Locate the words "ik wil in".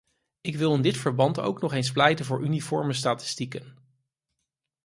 0.41-0.81